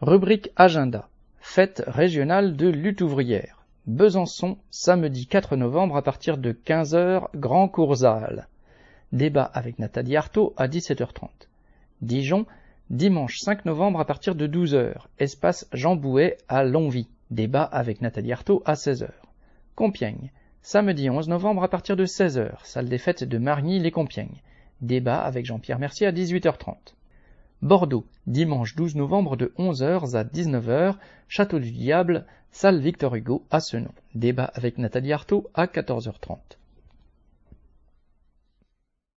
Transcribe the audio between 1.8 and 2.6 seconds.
régionale